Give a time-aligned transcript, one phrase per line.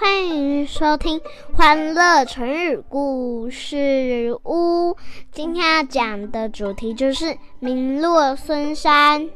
[0.00, 1.20] 欢迎收听
[1.52, 4.92] 《欢乐成语故事屋》。
[5.30, 9.28] 今天要讲的主题就是“名落孙山”。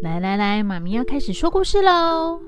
[0.00, 2.40] 来来来，妈咪要开始说故事喽。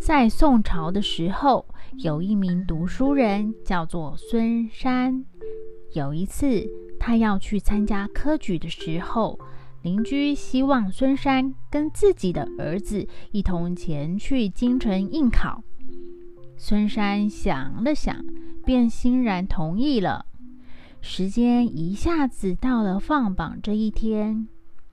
[0.00, 1.66] 在宋朝的时候，
[2.04, 5.24] 有一名读书人叫做孙山。
[5.96, 6.68] 有一次，
[7.00, 9.40] 他要去参加科举的时候，
[9.80, 15.64] 邻居希望孙山跟自己的儿子一同前去京城应考。
[16.58, 18.22] 孙山想了想，
[18.62, 20.26] 便欣然同意了。
[21.00, 24.46] 时间一下子到了放榜这一天。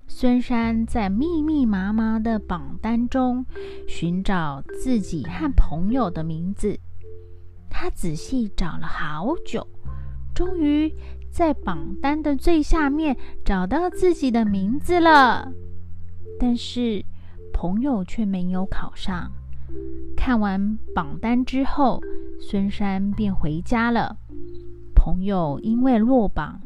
[0.08, 3.46] 孙山在密密麻麻的榜单中
[3.88, 6.80] 寻找自己和朋友的名字，
[7.70, 9.68] 他仔细找了好久，
[10.34, 10.94] 终于
[11.30, 15.52] 在榜单的最下面找到自己的名字了。
[16.40, 17.04] 但是
[17.54, 19.32] 朋友却没有考上。
[20.16, 22.02] 看完榜单之后，
[22.40, 24.18] 孙山便回家了。
[24.96, 26.62] 朋友因为落榜，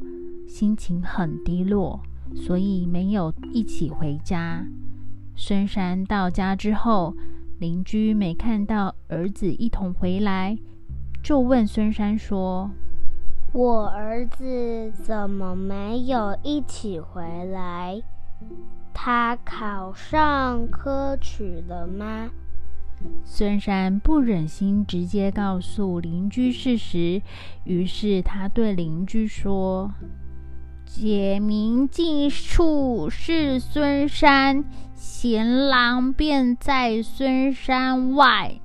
[0.48, 2.02] 心情很低落。
[2.36, 4.62] 所以没有一起回家。
[5.38, 7.16] 孙山到家之后，
[7.58, 10.58] 邻居没看到儿子一同回来，
[11.24, 12.70] 就问孙山说
[13.58, 18.00] ：“我儿子怎么没有一起回来？
[18.94, 22.30] 他考上科举了吗？”
[23.26, 27.20] 孙山不忍心直接告诉邻居事实，
[27.64, 29.92] 于是他对邻居说。
[30.86, 34.64] 解明进处是孙山，
[34.94, 38.60] 贤郎便在孙山外。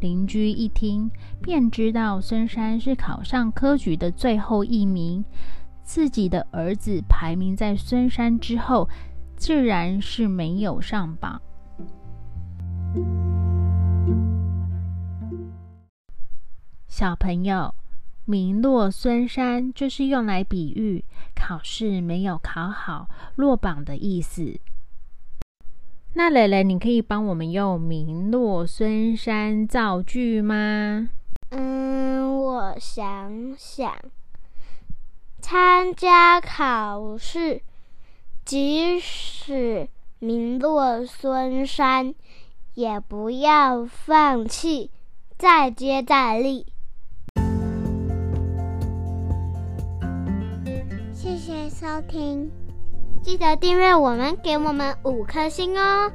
[0.00, 5.24] 邻居一听，便知道孙山是考上科举的最后一名，
[5.82, 8.88] 自己的儿子排名在孙山之后，
[9.36, 11.40] 自然是没有上榜。
[16.88, 17.74] 小朋友。
[18.28, 21.04] 名落孙山就是用来比喻
[21.36, 24.58] 考试没有考好落榜的意思。
[26.18, 31.10] 那蕾蕾，你可以帮我们用“名落孙山”造句吗？
[31.50, 33.94] 嗯，我想想，
[35.42, 37.60] 参加考试，
[38.46, 42.14] 即使名落孙山，
[42.72, 44.90] 也不要放弃，
[45.36, 46.64] 再接再厉。
[51.12, 52.50] 谢谢收听，
[53.26, 56.12] 记得订阅我们，给我们五颗星哦。